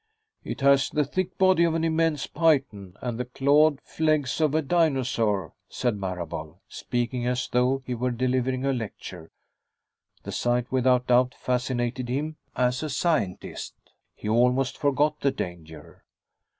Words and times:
"It 0.43 0.61
has 0.61 0.89
the 0.89 1.03
thick 1.05 1.37
body 1.37 1.63
of 1.63 1.75
an 1.75 1.83
immense 1.83 2.25
python 2.25 2.97
and 3.03 3.19
the 3.19 3.25
clawed 3.25 3.81
legs 3.99 4.41
of 4.41 4.55
a 4.55 4.63
dinosaur," 4.63 5.53
said 5.69 5.95
Marable, 5.95 6.59
speaking 6.67 7.27
as 7.27 7.47
though 7.47 7.83
he 7.85 7.93
were 7.93 8.09
delivering 8.09 8.65
a 8.65 8.73
lecture. 8.73 9.29
The 10.23 10.31
sight, 10.31 10.71
without 10.71 11.05
doubt, 11.05 11.35
fascinated 11.35 12.09
him 12.09 12.37
as 12.55 12.81
a 12.81 12.89
scientist. 12.89 13.75
He 14.15 14.27
almost 14.27 14.75
forgot 14.75 15.19
the 15.19 15.29
danger. 15.29 16.03